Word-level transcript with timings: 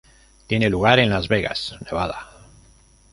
Tiene 0.47 0.67
lugar 0.71 0.97
en 0.97 1.11
Las 1.11 1.27
Vegas, 1.27 1.75
Nevada. 1.85 2.27